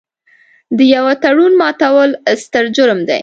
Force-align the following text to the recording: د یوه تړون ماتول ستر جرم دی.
د 0.77 0.79
یوه 0.95 1.13
تړون 1.23 1.53
ماتول 1.61 2.09
ستر 2.43 2.65
جرم 2.75 2.99
دی. 3.09 3.19